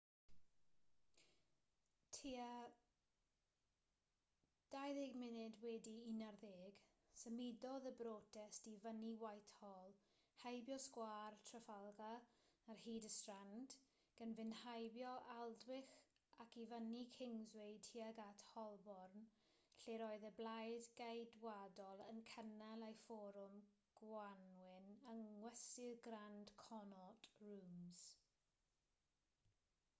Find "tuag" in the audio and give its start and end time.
17.89-18.21